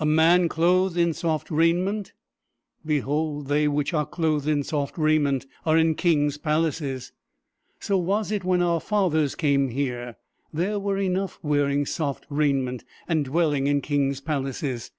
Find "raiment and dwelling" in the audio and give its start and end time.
12.28-13.68